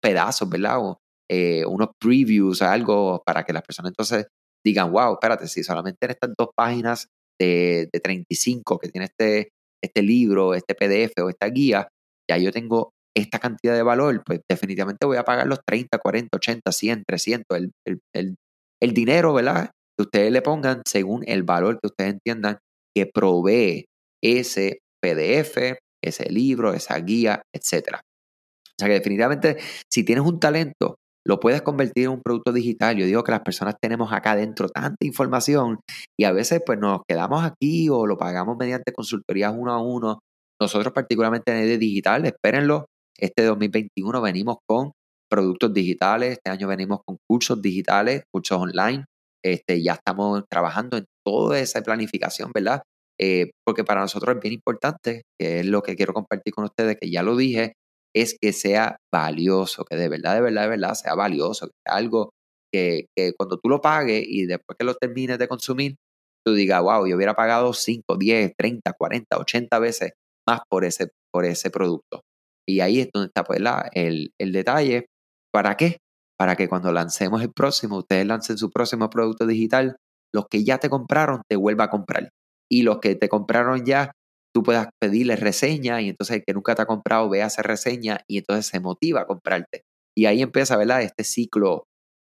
pedazos, 0.00 0.48
¿verdad? 0.48 0.78
O 0.80 0.98
eh, 1.30 1.64
unos 1.64 1.90
previews, 2.00 2.60
algo 2.60 3.22
para 3.24 3.44
que 3.44 3.52
las 3.52 3.62
personas 3.62 3.90
entonces 3.92 4.26
digan, 4.64 4.92
wow, 4.92 5.14
espérate, 5.14 5.48
si 5.48 5.62
solamente 5.62 5.98
en 6.02 6.10
estas 6.10 6.30
dos 6.36 6.50
páginas 6.54 7.08
de, 7.40 7.88
de 7.92 8.00
35 8.00 8.78
que 8.78 8.88
tiene 8.88 9.06
este, 9.06 9.50
este 9.82 10.02
libro, 10.02 10.54
este 10.54 10.74
PDF 10.74 11.22
o 11.22 11.28
esta 11.28 11.46
guía, 11.46 11.88
ya 12.30 12.38
yo 12.38 12.52
tengo 12.52 12.92
esta 13.16 13.38
cantidad 13.38 13.74
de 13.74 13.82
valor, 13.82 14.22
pues 14.24 14.40
definitivamente 14.48 15.06
voy 15.06 15.16
a 15.16 15.24
pagar 15.24 15.46
los 15.46 15.60
30, 15.66 15.98
40, 15.98 16.36
80, 16.36 16.72
100, 16.72 17.04
300, 17.06 17.58
el, 17.58 17.72
el, 18.14 18.36
el, 18.80 18.94
dinero, 18.94 19.34
¿verdad? 19.34 19.70
Que 19.96 20.02
ustedes 20.02 20.32
le 20.32 20.42
pongan 20.42 20.82
según 20.86 21.24
el 21.26 21.42
valor 21.42 21.80
que 21.80 21.88
ustedes 21.88 22.12
entiendan 22.12 22.58
que 22.94 23.06
provee 23.06 23.86
ese 24.22 24.80
PDF, 25.02 25.78
ese 26.02 26.30
libro, 26.30 26.72
esa 26.72 26.98
guía, 26.98 27.42
etc. 27.52 27.96
O 27.96 28.78
sea 28.78 28.88
que 28.88 28.94
definitivamente 28.94 29.58
si 29.90 30.04
tienes 30.04 30.24
un 30.24 30.38
talento, 30.38 30.96
lo 31.26 31.40
puedes 31.40 31.62
convertir 31.62 32.04
en 32.04 32.10
un 32.10 32.22
producto 32.22 32.52
digital. 32.52 32.96
Yo 32.96 33.06
digo 33.06 33.22
que 33.22 33.32
las 33.32 33.42
personas 33.42 33.76
tenemos 33.80 34.12
acá 34.12 34.32
adentro 34.32 34.68
tanta 34.68 35.04
información 35.04 35.80
y 36.18 36.24
a 36.24 36.32
veces 36.32 36.62
pues 36.64 36.78
nos 36.78 37.00
quedamos 37.08 37.44
aquí 37.44 37.88
o 37.88 38.06
lo 38.06 38.16
pagamos 38.16 38.56
mediante 38.58 38.92
consultorías 38.92 39.54
uno 39.56 39.72
a 39.72 39.82
uno. 39.82 40.20
Nosotros 40.60 40.92
particularmente 40.92 41.52
en 41.52 41.58
ED 41.68 41.78
Digital, 41.78 42.26
espérenlo, 42.26 42.86
este 43.18 43.44
2021 43.44 44.20
venimos 44.20 44.58
con 44.66 44.92
productos 45.30 45.72
digitales, 45.72 46.32
este 46.32 46.50
año 46.50 46.68
venimos 46.68 47.00
con 47.06 47.16
cursos 47.28 47.60
digitales, 47.62 48.24
cursos 48.32 48.58
online, 48.58 49.04
este, 49.44 49.82
ya 49.82 49.94
estamos 49.94 50.44
trabajando 50.50 50.96
en 50.98 51.04
toda 51.24 51.60
esa 51.60 51.80
planificación, 51.82 52.50
¿verdad? 52.52 52.82
Eh, 53.18 53.50
porque 53.64 53.84
para 53.84 54.00
nosotros 54.00 54.34
es 54.36 54.42
bien 54.42 54.54
importante, 54.54 55.22
que 55.38 55.60
es 55.60 55.66
lo 55.66 55.82
que 55.82 55.94
quiero 55.94 56.12
compartir 56.14 56.52
con 56.54 56.64
ustedes, 56.64 56.96
que 57.00 57.10
ya 57.10 57.22
lo 57.22 57.36
dije, 57.36 57.74
es 58.14 58.36
que 58.40 58.52
sea 58.52 58.96
valioso, 59.12 59.84
que 59.84 59.96
de 59.96 60.08
verdad, 60.08 60.34
de 60.34 60.40
verdad, 60.40 60.62
de 60.62 60.68
verdad 60.68 60.94
sea 60.94 61.14
valioso, 61.14 61.66
que 61.66 61.74
sea 61.86 61.96
algo 61.96 62.30
que, 62.72 63.06
cuando 63.36 63.58
tú 63.58 63.68
lo 63.68 63.80
pagues 63.80 64.24
y 64.26 64.46
después 64.46 64.76
que 64.78 64.84
lo 64.84 64.94
termines 64.94 65.38
de 65.38 65.48
consumir, 65.48 65.96
tú 66.44 66.54
digas, 66.54 66.82
wow, 66.82 67.06
yo 67.06 67.16
hubiera 67.16 67.34
pagado 67.34 67.72
5, 67.72 68.16
10, 68.16 68.52
30, 68.56 68.92
40, 68.92 69.38
80 69.38 69.78
veces 69.78 70.12
más 70.48 70.60
por 70.68 70.84
ese, 70.84 71.08
por 71.32 71.44
ese 71.44 71.70
producto. 71.70 72.22
Y 72.68 72.80
ahí 72.80 73.00
es 73.00 73.08
donde 73.12 73.26
está 73.26 73.44
pues, 73.44 73.60
el, 73.94 74.32
el 74.38 74.52
detalle. 74.52 75.06
¿Para 75.52 75.76
qué? 75.76 75.98
Para 76.38 76.56
que 76.56 76.68
cuando 76.68 76.92
lancemos 76.92 77.42
el 77.42 77.52
próximo, 77.52 77.98
ustedes 77.98 78.26
lancen 78.26 78.56
su 78.56 78.70
próximo 78.70 79.10
producto 79.10 79.46
digital, 79.46 79.96
los 80.32 80.46
que 80.48 80.64
ya 80.64 80.78
te 80.78 80.88
compraron 80.88 81.42
te 81.48 81.56
vuelva 81.56 81.84
a 81.84 81.90
comprar. 81.90 82.30
Y 82.70 82.82
los 82.82 82.98
que 83.00 83.16
te 83.16 83.28
compraron 83.28 83.84
ya 83.84 84.12
tú 84.54 84.62
puedas 84.62 84.88
pedirle 85.00 85.36
reseña 85.36 86.00
y 86.00 86.08
entonces 86.08 86.36
el 86.36 86.42
que 86.46 86.54
nunca 86.54 86.74
te 86.74 86.82
ha 86.82 86.86
comprado 86.86 87.28
ve 87.28 87.42
a 87.42 87.46
hacer 87.46 87.66
reseña 87.66 88.20
y 88.28 88.38
entonces 88.38 88.66
se 88.66 88.80
motiva 88.80 89.22
a 89.22 89.26
comprarte. 89.26 89.82
Y 90.16 90.26
ahí 90.26 90.42
empieza, 90.42 90.76
¿verdad? 90.76 91.02
Este 91.02 91.24
ciclo 91.24 91.84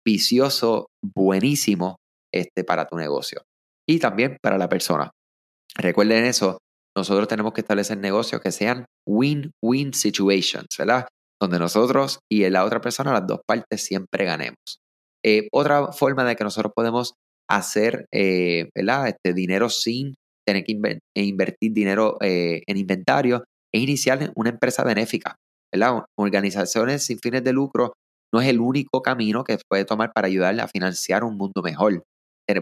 vicioso 0.06 0.86
buenísimo 1.02 1.96
este, 2.32 2.64
para 2.64 2.86
tu 2.86 2.96
negocio 2.96 3.42
y 3.88 3.98
también 3.98 4.36
para 4.42 4.58
la 4.58 4.68
persona. 4.68 5.10
Recuerden 5.76 6.24
eso, 6.24 6.58
nosotros 6.96 7.28
tenemos 7.28 7.52
que 7.52 7.60
establecer 7.60 7.98
negocios 7.98 8.40
que 8.40 8.52
sean 8.52 8.86
win-win 9.06 9.94
situations, 9.94 10.68
¿verdad? 10.78 11.06
Donde 11.40 11.58
nosotros 11.58 12.20
y 12.30 12.48
la 12.50 12.64
otra 12.64 12.80
persona, 12.80 13.12
las 13.12 13.26
dos 13.26 13.40
partes, 13.46 13.84
siempre 13.84 14.24
ganemos. 14.24 14.78
Eh, 15.24 15.48
otra 15.52 15.92
forma 15.92 16.24
de 16.24 16.36
que 16.36 16.44
nosotros 16.44 16.72
podemos 16.74 17.14
hacer, 17.48 18.06
eh, 18.12 18.68
¿verdad? 18.74 19.08
Este 19.08 19.32
dinero 19.32 19.68
sin 19.68 20.14
tener 20.46 20.64
que 20.64 21.00
e 21.16 21.24
invertir 21.24 21.72
dinero 21.72 22.18
eh, 22.20 22.62
en 22.66 22.76
inventario, 22.76 23.44
es 23.72 23.82
iniciar 23.82 24.32
una 24.34 24.50
empresa 24.50 24.84
benéfica. 24.84 25.36
¿verdad? 25.72 26.04
Organizaciones 26.18 27.04
sin 27.04 27.18
fines 27.18 27.44
de 27.44 27.52
lucro 27.52 27.94
no 28.32 28.40
es 28.40 28.48
el 28.48 28.60
único 28.60 29.02
camino 29.02 29.44
que 29.44 29.58
puede 29.68 29.84
tomar 29.84 30.12
para 30.12 30.26
ayudarle 30.26 30.62
a 30.62 30.68
financiar 30.68 31.24
un 31.24 31.36
mundo 31.36 31.62
mejor. 31.62 32.02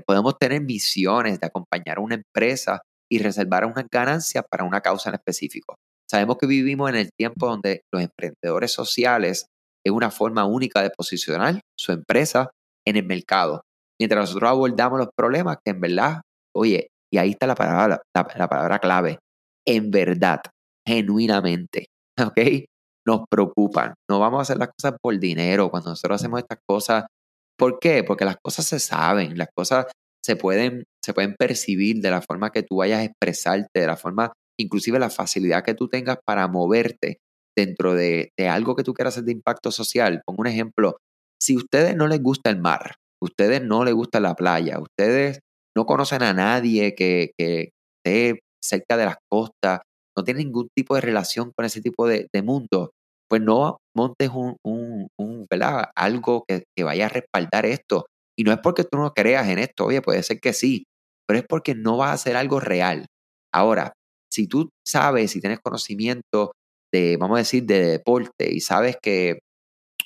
Podemos 0.07 0.39
tener 0.39 0.61
misiones 0.61 1.41
de 1.41 1.47
acompañar 1.47 1.97
a 1.97 2.01
una 2.01 2.17
empresa 2.17 2.83
y 3.11 3.21
reservar 3.21 3.65
unas 3.65 3.87
ganancias 3.91 4.45
para 4.51 4.65
una 4.65 4.83
causa 4.83 5.09
en 5.09 5.15
específico. 5.15 5.77
Sabemos 6.11 6.37
que 6.39 6.47
vivimos 6.47 6.91
en 6.91 6.97
el 6.97 7.11
tiempo 7.19 7.47
donde 7.49 7.83
los 7.93 8.03
emprendedores 8.03 8.71
sociales 8.73 9.47
es 9.85 9.93
una 9.93 10.11
forma 10.11 10.45
única 10.45 10.83
de 10.83 10.91
posicionar 10.91 11.61
su 11.79 11.93
empresa 11.93 12.51
en 12.87 12.97
el 12.97 13.07
mercado. 13.07 13.63
Mientras 13.99 14.21
nosotros 14.21 14.51
abordamos 14.51 14.99
los 14.99 15.09
problemas 15.17 15.57
que 15.65 15.71
en 15.71 15.81
verdad, 15.81 16.21
oye, 16.55 16.89
y 17.13 17.19
ahí 17.19 17.31
está 17.31 17.47
la 17.47 17.55
palabra, 17.55 18.01
la, 18.15 18.49
palabra 18.49 18.79
clave. 18.79 19.19
En 19.67 19.91
verdad, 19.91 20.41
genuinamente. 20.87 21.87
¿Ok? 22.21 22.39
Nos 23.07 23.23
preocupan. 23.31 23.95
No 24.11 24.19
vamos 24.19 24.39
a 24.39 24.43
hacer 24.43 24.59
las 24.59 24.69
cosas 24.69 24.99
por 25.01 25.19
dinero. 25.19 25.71
Cuando 25.71 25.91
nosotros 25.91 26.21
hacemos 26.21 26.41
estas 26.41 26.59
cosas, 26.67 27.05
¿por 27.59 27.79
qué? 27.79 28.05
Porque 28.05 28.25
las 28.25 28.37
cosas 28.43 28.67
se 28.67 28.79
saben, 28.79 29.39
las 29.39 29.49
cosas 29.57 29.87
se 30.25 30.37
pueden, 30.37 30.85
se 31.03 31.15
pueden 31.15 31.35
percibir 31.39 32.01
de 32.01 32.11
la 32.11 32.21
forma 32.21 32.51
que 32.51 32.63
tú 32.63 32.77
vayas 32.77 33.01
a 33.01 33.05
expresarte, 33.05 33.81
de 33.81 33.87
la 33.87 33.97
forma, 33.97 34.33
inclusive 34.61 34.99
la 34.99 35.11
facilidad 35.11 35.65
que 35.65 35.75
tú 35.75 35.89
tengas 35.89 36.19
para 36.27 36.49
moverte 36.49 37.19
dentro 37.57 37.95
de, 37.95 38.31
de 38.39 38.49
algo 38.49 38.77
que 38.77 38.85
tú 38.85 38.93
quieras 38.93 39.15
hacer 39.15 39.25
de 39.25 39.33
impacto 39.33 39.71
social. 39.73 40.21
Pongo 40.27 40.43
un 40.43 40.49
ejemplo. 40.49 40.99
Si 41.41 41.55
a 41.55 41.59
ustedes 41.59 41.97
no 41.97 42.09
les 42.09 42.23
gusta 42.23 42.51
el 42.51 42.61
mar, 42.61 42.97
a 43.21 43.25
ustedes 43.25 43.63
no 43.63 43.85
les 43.85 43.95
gusta 43.95 44.21
la 44.21 44.35
playa, 44.35 44.79
ustedes 44.81 45.41
no 45.79 45.87
conocen 45.87 46.25
a 46.25 46.33
nadie 46.33 46.97
que, 46.97 47.31
esté 47.39 48.41
cerca 48.61 48.97
de 48.97 49.05
las 49.05 49.17
costas, 49.31 49.79
no 50.17 50.25
tienes 50.25 50.45
ningún 50.45 50.69
tipo 50.77 50.97
de 50.97 51.01
relación 51.01 51.53
con 51.55 51.65
ese 51.65 51.81
tipo 51.81 52.09
de, 52.09 52.27
mundo, 52.43 52.91
pues 53.31 53.41
no 53.41 53.79
montes 53.97 54.29
un, 54.31 54.57
un, 54.65 55.47
¿verdad? 55.49 55.91
algo 55.95 56.43
que, 56.49 56.65
que, 56.77 56.83
vaya 56.83 57.07
a 57.07 57.11
respaldar 57.11 57.65
esto. 57.65 58.07
Y 58.37 58.43
no 58.43 58.51
es 58.51 58.59
porque 58.61 58.83
tú 58.83 58.99
no 58.99 59.13
creas 59.13 59.47
en 59.49 59.61
esto, 59.61 59.85
oye, 59.87 60.03
puede 60.03 60.25
ser 60.25 60.41
que 60.41 60.53
sí, 60.53 60.85
pero 61.29 61.39
es 61.39 61.47
porque 61.49 61.77
no 61.77 61.97
vas 61.97 62.11
a 62.11 62.15
hacer 62.15 62.37
algo 62.37 62.59
real. 62.59 63.07
Ahora, 63.55 63.93
si 64.33 64.49
tú 64.49 64.71
sabes, 64.85 65.31
si 65.31 65.41
tienes 65.41 65.61
conocimiento 65.61 66.53
de, 66.93 67.17
vamos 67.19 67.37
a 67.37 67.41
decir, 67.47 67.65
de 67.67 67.87
deporte 67.87 68.53
y 68.53 68.61
sabes 68.61 68.97
que 69.01 69.39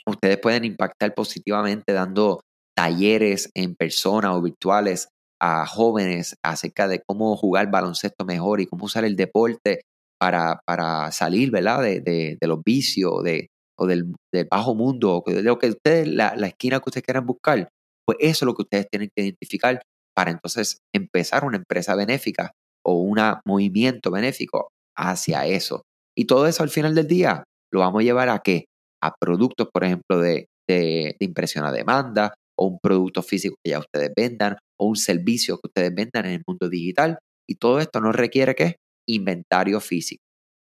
ustedes 0.07 0.37
pueden 0.37 0.67
impactar 0.67 1.15
positivamente 1.15 1.95
dando 1.95 2.41
talleres 2.77 3.49
en 3.55 3.75
persona 3.75 4.35
o 4.35 4.43
virtuales 4.43 5.09
a 5.43 5.67
jóvenes 5.67 6.37
acerca 6.45 6.87
de 6.87 7.03
cómo 7.05 7.37
jugar 7.37 7.71
baloncesto 7.71 8.25
mejor 8.25 8.61
y 8.61 8.67
cómo 8.67 8.85
usar 8.85 9.05
el 9.05 9.17
deporte 9.17 9.81
para, 10.21 10.61
para 10.65 11.11
salir, 11.11 11.51
¿verdad? 11.51 11.83
De, 11.83 12.01
de, 12.01 12.47
los 12.47 12.63
vicios 12.65 13.25
de, 13.25 13.49
o 13.77 13.87
del, 13.87 14.15
bajo 14.49 14.77
mundo, 14.77 15.21
o 15.27 15.31
de 15.31 15.43
lo 15.43 15.59
que 15.59 15.71
ustedes, 15.71 16.07
la, 16.07 16.37
la 16.37 16.47
esquina 16.47 16.79
que 16.79 16.85
ustedes 16.87 17.05
quieran 17.05 17.27
buscar, 17.27 17.69
pues 18.07 18.19
eso 18.21 18.45
es 18.45 18.47
lo 18.47 18.55
que 18.55 18.63
ustedes 18.63 18.87
tienen 18.89 19.09
que 19.15 19.25
identificar 19.25 19.83
para 20.15 20.31
entonces 20.31 20.79
empezar 20.95 21.45
una 21.45 21.57
empresa 21.57 21.97
benéfica 21.97 22.53
o 22.85 23.01
un 23.01 23.19
movimiento 23.45 24.13
benéfico 24.13 24.69
hacia 24.97 25.47
eso. 25.47 25.83
Y 26.17 26.27
todo 26.27 26.47
eso 26.47 26.63
al 26.63 26.71
final 26.71 26.95
del 26.95 27.09
día 27.09 27.43
lo 27.73 27.81
vamos 27.81 28.01
a 28.01 28.05
llevar 28.05 28.29
a 28.29 28.39
qué? 28.39 28.67
A 29.03 29.13
productos, 29.19 29.69
por 29.73 29.83
ejemplo, 29.83 30.21
de, 30.21 30.47
de, 30.69 31.17
impresión 31.19 31.65
a 31.65 31.73
demanda 31.73 32.35
o 32.57 32.67
un 32.67 32.79
producto 32.81 33.23
físico 33.23 33.57
que 33.65 33.71
ya 33.71 33.81
ustedes 33.81 34.13
vendan 34.17 34.57
o 34.83 34.87
un 34.87 34.97
servicio 34.97 35.59
que 35.59 35.69
ustedes 35.69 35.95
vendan 35.95 36.27
en 36.27 36.33
el 36.33 36.43
mundo 36.47 36.69
digital. 36.69 37.19
Y 37.49 37.55
todo 37.55 37.79
esto 37.79 38.01
no 38.01 38.11
requiere 38.13 38.55
qué? 38.55 38.77
Inventario 39.09 39.81
físico. 39.81 40.23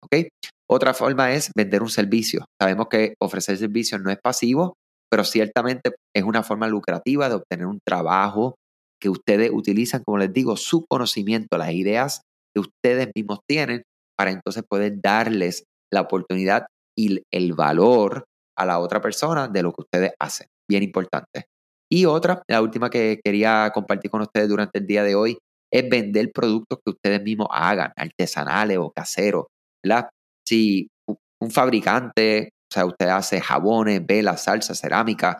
¿Ok? 0.03 0.27
Otra 0.69 0.93
forma 0.93 1.31
es 1.33 1.51
vender 1.55 1.81
un 1.81 1.89
servicio. 1.89 2.45
Sabemos 2.61 2.87
que 2.89 3.15
ofrecer 3.21 3.57
servicios 3.57 4.01
no 4.01 4.11
es 4.11 4.17
pasivo, 4.21 4.73
pero 5.09 5.23
ciertamente 5.23 5.91
es 6.13 6.23
una 6.23 6.43
forma 6.43 6.67
lucrativa 6.67 7.29
de 7.29 7.35
obtener 7.35 7.65
un 7.65 7.79
trabajo 7.85 8.55
que 9.01 9.09
ustedes 9.09 9.51
utilizan, 9.53 10.03
como 10.03 10.17
les 10.17 10.33
digo, 10.33 10.57
su 10.57 10.85
conocimiento, 10.89 11.57
las 11.57 11.71
ideas 11.71 12.21
que 12.53 12.61
ustedes 12.61 13.09
mismos 13.15 13.39
tienen 13.47 13.83
para 14.17 14.31
entonces 14.31 14.63
poder 14.67 14.99
darles 15.01 15.63
la 15.91 16.01
oportunidad 16.01 16.67
y 16.97 17.21
el 17.31 17.53
valor 17.53 18.25
a 18.57 18.65
la 18.65 18.79
otra 18.79 19.01
persona 19.01 19.47
de 19.47 19.63
lo 19.63 19.71
que 19.71 19.81
ustedes 19.81 20.13
hacen. 20.19 20.47
Bien 20.69 20.83
importante. 20.83 21.45
Y 21.93 22.05
otra, 22.05 22.41
la 22.47 22.59
última 22.59 22.89
que 22.89 23.19
quería 23.23 23.69
compartir 23.71 24.09
con 24.09 24.21
ustedes 24.21 24.49
durante 24.49 24.79
el 24.79 24.87
día 24.87 25.03
de 25.03 25.13
hoy, 25.13 25.37
es 25.71 25.87
vender 25.87 26.31
productos 26.33 26.79
que 26.83 26.91
ustedes 26.91 27.21
mismos 27.21 27.47
hagan, 27.51 27.91
artesanales 27.95 28.79
o 28.79 28.91
caseros. 28.91 29.45
¿verdad? 29.83 30.09
Si 30.47 30.87
un 31.07 31.51
fabricante 31.51 32.49
o 32.49 32.73
sea, 32.73 32.85
usted 32.87 33.07
hace 33.09 33.39
jabones, 33.39 34.03
velas, 34.03 34.45
salsa, 34.45 34.73
cerámica. 34.73 35.37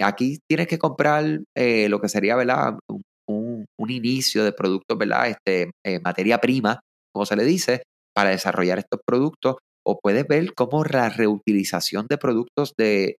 Aquí 0.00 0.38
tienes 0.48 0.68
que 0.68 0.78
comprar 0.78 1.40
eh, 1.56 1.88
lo 1.88 2.00
que 2.00 2.08
sería 2.08 2.36
¿verdad? 2.36 2.78
Un, 3.26 3.66
inicio 3.88 4.44
de 4.44 4.52
productos, 4.52 4.96
¿verdad? 4.96 5.26
Este, 5.26 5.72
eh, 5.84 5.98
materia 5.98 6.38
prima, 6.38 6.78
como 7.12 7.26
se 7.26 7.34
le 7.34 7.44
dice, 7.44 7.82
para 8.14 8.30
desarrollar 8.30 8.78
estos 8.78 9.00
productos. 9.04 9.56
O 9.84 9.98
puedes 9.98 10.24
ver 10.28 10.54
cómo 10.54 10.84
la 10.84 11.08
reutilización 11.08 12.06
de 12.08 12.16
productos 12.16 12.74
de, 12.78 13.16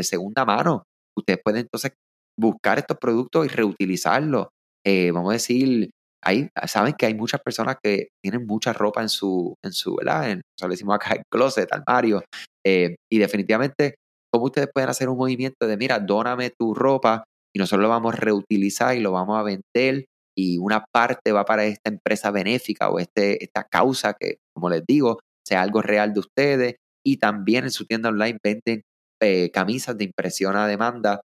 segunda 0.00 0.44
mano. 0.44 0.84
Ustedes 1.18 1.40
pueden 1.42 1.60
entonces 1.60 1.92
buscar 2.38 2.78
estos 2.78 2.96
productos 2.98 3.46
y 3.46 3.48
reutilizarlos. 3.48 4.48
Eh, 4.86 5.10
vamos 5.10 5.30
a 5.30 5.34
decir, 5.34 5.90
hay, 6.24 6.48
saben 6.66 6.94
que 6.94 7.06
hay 7.06 7.14
muchas 7.14 7.40
personas 7.40 7.76
que 7.82 8.08
tienen 8.22 8.46
mucha 8.46 8.72
ropa 8.72 9.02
en 9.02 9.08
su, 9.08 9.54
en 9.64 9.72
su, 9.72 9.96
¿verdad? 9.96 10.30
En, 10.30 10.38
o 10.38 10.58
sea, 10.58 10.68
decimos 10.68 10.94
acá 10.94 11.14
el 11.14 11.22
closet, 11.30 11.72
armario, 11.72 12.22
eh, 12.66 12.96
y 13.10 13.18
definitivamente, 13.18 13.94
¿cómo 14.32 14.46
ustedes 14.46 14.68
pueden 14.72 14.90
hacer 14.90 15.08
un 15.08 15.18
movimiento 15.18 15.66
de, 15.66 15.76
mira, 15.76 15.98
dóname 15.98 16.50
tu 16.50 16.74
ropa 16.74 17.24
y 17.54 17.58
nosotros 17.58 17.82
lo 17.82 17.88
vamos 17.88 18.14
a 18.14 18.16
reutilizar 18.16 18.96
y 18.96 19.00
lo 19.00 19.12
vamos 19.12 19.38
a 19.38 19.42
vender 19.42 20.04
y 20.36 20.58
una 20.58 20.84
parte 20.92 21.32
va 21.32 21.44
para 21.44 21.64
esta 21.64 21.90
empresa 21.90 22.30
benéfica 22.30 22.90
o 22.90 22.98
este, 23.00 23.42
esta 23.42 23.64
causa 23.64 24.14
que, 24.14 24.36
como 24.54 24.70
les 24.70 24.84
digo, 24.86 25.18
sea 25.46 25.62
algo 25.62 25.82
real 25.82 26.12
de 26.12 26.20
ustedes 26.20 26.76
y 27.04 27.16
también 27.16 27.64
en 27.64 27.70
su 27.70 27.86
tienda 27.86 28.10
online 28.10 28.38
venden 28.44 28.82
eh, 29.20 29.50
camisas 29.50 29.96
de 29.96 30.04
impresión 30.04 30.56
a 30.56 30.66
demanda 30.66 31.20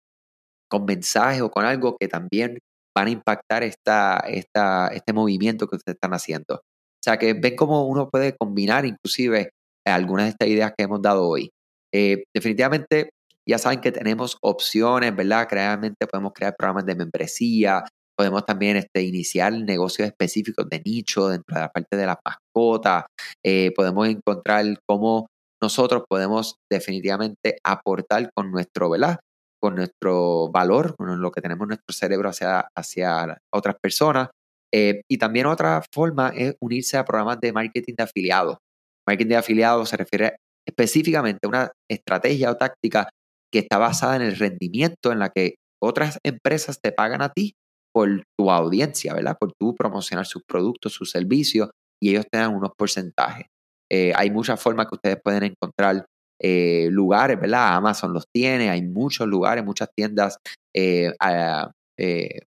con 0.70 0.86
mensajes 0.86 1.42
o 1.42 1.50
con 1.50 1.66
algo 1.66 1.98
que 2.00 2.08
también 2.08 2.60
van 2.96 3.08
a 3.08 3.12
impactar 3.12 3.64
esta, 3.64 4.18
este 4.28 5.14
movimiento 5.14 5.68
que 5.68 5.78
ustedes 5.78 5.96
están 5.96 6.14
haciendo. 6.14 6.56
O 6.56 7.04
sea 7.04 7.18
que 7.18 7.34
ven 7.34 7.56
cómo 7.56 7.88
uno 7.88 8.10
puede 8.10 8.36
combinar 8.36 8.86
inclusive 8.86 9.52
algunas 9.86 10.26
de 10.26 10.30
estas 10.32 10.48
ideas 10.50 10.74
que 10.78 10.84
hemos 10.84 11.02
dado 11.02 11.28
hoy. 11.28 11.50
Eh, 11.94 12.24
definitivamente, 12.36 13.10
ya 13.48 13.58
saben 13.58 13.82
que 13.82 13.92
tenemos 13.92 14.38
opciones, 14.42 15.16
¿verdad? 15.16 15.48
Realmente 15.50 16.06
podemos 16.08 16.34
crear 16.34 16.56
programas 16.58 16.86
de 16.86 16.96
membresía, 16.96 17.84
podemos 18.16 18.46
también 18.46 18.78
este, 18.78 19.02
iniciar 19.02 19.54
negocios 19.54 20.08
específicos 20.08 20.68
de 20.70 20.82
nicho 20.86 21.30
dentro 21.30 21.56
de 21.56 21.62
la 21.62 21.70
parte 21.70 21.96
de 21.96 22.06
las 22.06 22.18
mascotas, 22.24 23.06
eh, 23.44 23.72
podemos 23.76 24.08
encontrar 24.08 24.66
cómo 24.86 25.28
nosotros 25.62 26.04
podemos 26.08 26.56
definitivamente 26.72 27.58
aportar 27.64 28.30
con 28.34 28.52
nuestro, 28.52 28.90
¿verdad? 28.90 29.20
Con 29.62 29.76
nuestro 29.76 30.50
valor, 30.50 30.96
con 30.96 31.22
lo 31.22 31.32
que 31.32 31.42
tenemos 31.42 31.66
en 31.66 31.70
nuestro 31.70 31.94
cerebro 31.94 32.30
hacia, 32.30 32.68
hacia 32.76 33.38
otras 33.54 33.76
personas. 33.82 34.30
Eh, 34.74 35.02
y 35.10 35.18
también 35.18 35.48
otra 35.48 35.82
forma 35.94 36.30
es 36.30 36.56
unirse 36.62 36.98
a 36.98 37.06
programas 37.06 37.40
de 37.42 37.52
marketing 37.52 37.96
de 37.98 38.04
afiliados. 38.04 38.58
Marketing 39.08 39.30
de 39.30 39.38
afiliados 39.38 39.90
se 39.90 39.98
refiere 39.98 40.36
específicamente 40.68 41.40
a 41.44 41.50
una 41.50 41.72
estrategia 41.90 42.52
o 42.52 42.58
táctica 42.58 43.10
que 43.52 43.60
está 43.60 43.78
basada 43.78 44.16
en 44.16 44.22
el 44.22 44.38
rendimiento 44.38 45.12
en 45.12 45.20
la 45.20 45.30
que 45.30 45.56
otras 45.82 46.20
empresas 46.24 46.80
te 46.82 46.92
pagan 46.92 47.22
a 47.22 47.30
ti 47.30 47.54
por 47.92 48.24
tu 48.38 48.52
audiencia, 48.52 49.14
¿verdad? 49.14 49.38
Por 49.40 49.54
tú 49.60 49.74
promocionar 49.76 50.26
sus 50.26 50.44
productos, 50.48 50.94
sus 50.94 51.10
servicios 51.10 51.70
y 52.02 52.12
ellos 52.12 52.26
te 52.32 52.38
dan 52.38 52.56
unos 52.56 52.72
porcentajes. 52.78 53.48
Eh, 53.92 54.14
hay 54.16 54.30
muchas 54.32 54.62
formas 54.62 54.88
que 54.88 54.96
ustedes 54.96 55.18
pueden 55.24 55.44
encontrar 55.44 56.06
eh, 56.42 56.88
lugares, 56.92 57.40
¿verdad? 57.40 57.76
Amazon 57.76 58.14
los 58.14 58.26
tiene, 58.34 58.70
hay 58.70 58.82
muchos 58.84 59.28
lugares, 59.28 59.64
muchas 59.66 59.90
tiendas, 59.96 60.38
eh, 60.76 61.12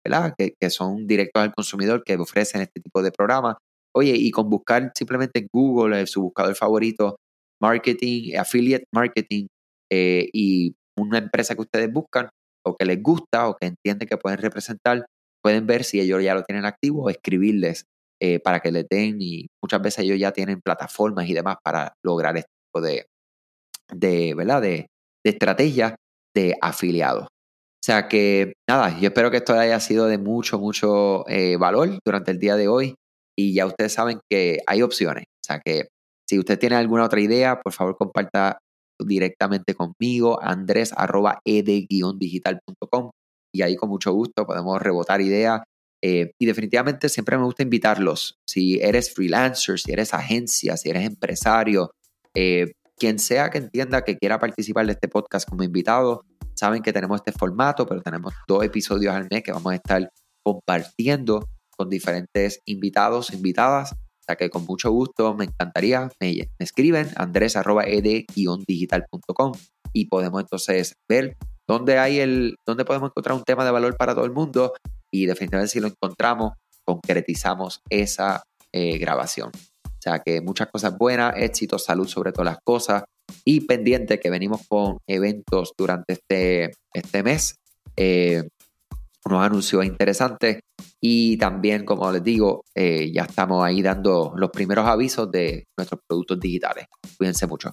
¿verdad? 0.04 0.35
Que, 0.38 0.70
son 0.70 1.06
directos 1.06 1.42
al 1.42 1.54
consumidor 1.54 2.04
que 2.04 2.16
ofrecen 2.16 2.61
este 2.61 2.80
tipo 2.80 3.02
de 3.02 3.11
programas 3.11 3.56
Oye, 3.92 4.12
y 4.16 4.30
con 4.30 4.49
buscar 4.49 4.92
simplemente 4.94 5.40
en 5.40 5.49
Google, 5.52 6.06
su 6.06 6.23
buscador 6.23 6.54
favorito, 6.54 7.16
marketing, 7.61 8.37
affiliate 8.37 8.85
marketing, 8.94 9.47
y 9.90 10.75
una 10.97 11.18
empresa 11.18 11.56
que 11.56 11.62
ustedes 11.62 11.92
buscan 11.92 12.28
o 12.64 12.76
que 12.76 12.85
les 12.85 13.02
gusta 13.02 13.49
o 13.49 13.56
que 13.56 13.66
entienden 13.66 14.06
que 14.09 14.16
pueden 14.16 14.38
representar, 14.38 15.06
pueden 15.42 15.66
ver 15.66 15.82
si 15.82 16.00
ellos 16.00 16.23
ya 16.23 16.35
lo 16.35 16.44
tienen 16.44 16.66
activo 16.66 17.04
o 17.04 17.11
escribirles 17.11 17.87
eh, 18.20 18.38
para 18.38 18.60
que 18.60 18.70
les 18.70 18.86
den 18.88 19.16
y 19.20 19.48
muchas 19.62 19.80
veces 19.80 20.04
ellos 20.04 20.18
ya 20.18 20.32
tienen 20.32 20.60
plataformas 20.60 21.28
y 21.28 21.34
demás 21.34 21.56
para 21.62 21.94
lograr 22.04 22.36
este 22.36 22.50
tipo 22.66 22.80
de, 22.84 23.06
de 23.92 24.34
¿verdad? 24.34 24.62
De, 24.62 24.86
estrategias 25.24 25.94
de 26.34 26.56
afiliados. 26.62 27.24
O 27.24 27.82
sea 27.84 28.08
que 28.08 28.54
nada, 28.68 28.98
yo 28.98 29.08
espero 29.08 29.30
que 29.30 29.38
esto 29.38 29.52
haya 29.52 29.78
sido 29.80 30.06
de 30.06 30.16
mucho, 30.16 30.58
mucho 30.58 31.28
eh, 31.28 31.56
valor 31.56 31.98
durante 32.04 32.30
el 32.30 32.38
día 32.38 32.56
de 32.56 32.68
hoy 32.68 32.94
y 33.38 33.54
ya 33.54 33.66
ustedes 33.66 33.92
saben 33.92 34.20
que 34.30 34.60
hay 34.66 34.82
opciones. 34.82 35.24
O 35.24 35.44
sea 35.46 35.60
que 35.60 35.88
si 36.28 36.38
usted 36.38 36.58
tiene 36.58 36.76
alguna 36.76 37.04
otra 37.04 37.20
idea, 37.20 37.60
por 37.60 37.72
favor 37.72 37.96
comparta 37.96 38.58
directamente 39.02 39.74
conmigo, 39.74 40.38
andres 40.42 40.92
digitalcom 42.18 43.10
y 43.52 43.62
ahí 43.62 43.76
con 43.76 43.88
mucho 43.88 44.12
gusto 44.12 44.46
podemos 44.46 44.80
rebotar 44.80 45.20
ideas. 45.20 45.62
Eh, 46.02 46.33
y 46.38 46.47
definitivamente 46.47 47.09
siempre 47.09 47.37
me 47.37 47.45
gusta 47.45 47.62
invitarlos. 47.62 48.38
Si 48.47 48.80
eres 48.80 49.12
freelancer, 49.12 49.78
si 49.78 49.92
eres 49.92 50.14
agencia, 50.14 50.76
si 50.76 50.88
eres 50.88 51.04
empresario, 51.04 51.92
eh, 52.35 52.73
quien 52.97 53.19
sea 53.19 53.50
que 53.50 53.59
entienda 53.59 54.02
que 54.02 54.16
quiera 54.16 54.38
participar 54.38 54.87
de 54.87 54.92
este 54.92 55.09
podcast 55.09 55.47
como 55.49 55.62
invitado, 55.62 56.25
saben 56.54 56.83
que 56.83 56.92
tenemos 56.92 57.21
este 57.21 57.33
formato, 57.33 57.87
pero 57.87 58.02
tenemos 58.02 58.35
dos 58.47 58.62
episodios 58.64 59.14
al 59.14 59.28
mes 59.30 59.42
que 59.42 59.52
vamos 59.52 59.73
a 59.73 59.76
estar 59.76 60.11
compartiendo 60.42 61.49
con 61.76 61.88
diferentes 61.88 62.61
invitados, 62.66 63.33
invitadas. 63.33 63.92
O 63.92 64.23
sea 64.26 64.37
que 64.37 64.50
con 64.50 64.66
mucho 64.66 64.90
gusto 64.90 65.35
me 65.35 65.47
encantaría, 65.47 66.11
me, 66.21 66.50
escriben 66.59 67.09
andres.ed-digital.com 67.16 69.52
y 69.92 70.07
podemos 70.07 70.42
entonces 70.42 70.95
ver 71.09 71.37
dónde 71.66 71.99
hay 71.99 72.21
el, 72.21 72.54
dónde 72.66 72.85
podemos 72.85 73.11
encontrar 73.11 73.37
un 73.37 73.45
tema 73.45 73.64
de 73.64 73.71
valor 73.71 73.97
para 73.97 74.14
todo 74.14 74.25
el 74.25 74.33
mundo 74.33 74.73
y 75.12 75.26
definitivamente 75.26 75.73
si 75.73 75.81
lo 75.81 75.88
encontramos, 75.88 76.52
concretizamos 76.85 77.81
esa 77.88 78.43
eh, 78.73 78.99
grabación. 78.99 79.50
O 79.85 80.02
sea 80.02 80.21
que 80.21 80.40
muchas 80.40 80.69
cosas 80.69 80.97
buenas, 80.97 81.35
éxito, 81.37 81.79
salud 81.79 82.09
sobre 82.09 82.33
todas 82.33 82.55
las 82.55 82.59
cosas 82.64 83.05
y 83.45 83.61
pendiente 83.61 84.19
que 84.19 84.31
venimos 84.31 84.62
con 84.67 84.99
eventos 85.07 85.73
durante 85.76 86.14
este, 86.14 86.71
este 86.95 87.23
mes. 87.23 87.57
Eh, 87.97 88.45
unos 89.26 89.45
anuncios 89.45 89.85
interesantes 89.85 90.61
y 91.00 91.37
también, 91.37 91.85
como 91.85 92.11
les 92.11 92.23
digo, 92.23 92.64
eh, 92.75 93.11
ya 93.12 93.23
estamos 93.23 93.64
ahí 93.64 93.83
dando 93.83 94.33
los 94.37 94.50
primeros 94.50 94.87
avisos 94.87 95.31
de 95.31 95.64
nuestros 95.79 96.00
productos 96.07 96.40
digitales. 96.40 96.87
Cuídense 97.19 97.47
mucho. 97.47 97.73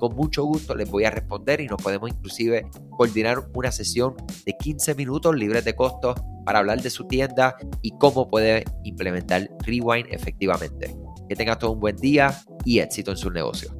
con 0.00 0.16
mucho 0.16 0.42
gusto 0.42 0.74
les 0.74 0.90
voy 0.90 1.04
a 1.04 1.10
responder 1.10 1.60
y 1.60 1.68
nos 1.68 1.80
podemos 1.80 2.10
inclusive 2.10 2.66
coordinar 2.90 3.48
una 3.54 3.70
sesión 3.70 4.16
de 4.44 4.56
15 4.58 4.96
minutos 4.96 5.36
libres 5.36 5.64
de 5.64 5.76
costo 5.76 6.16
para 6.44 6.58
hablar 6.58 6.82
de 6.82 6.90
su 6.90 7.06
tienda 7.06 7.56
y 7.82 7.92
cómo 7.98 8.28
puede 8.28 8.64
implementar 8.82 9.48
Rewind 9.60 10.08
efectivamente. 10.10 10.96
Que 11.28 11.36
tengas 11.36 11.60
todo 11.60 11.72
un 11.72 11.80
buen 11.80 11.96
día 11.96 12.36
y 12.64 12.80
éxito 12.80 13.12
en 13.12 13.16
su 13.16 13.30
negocio. 13.30 13.79